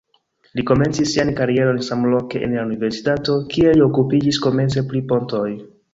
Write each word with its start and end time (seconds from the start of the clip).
Li 0.59 0.63
komencis 0.69 1.11
sian 1.15 1.31
karieron 1.39 1.83
samloke 1.89 2.41
en 2.47 2.57
la 2.59 2.63
universitato, 2.69 3.35
kie 3.53 3.77
li 3.77 3.87
okupiĝis 3.89 4.41
komence 4.47 4.89
pri 4.91 5.07
pontoj. 5.13 5.49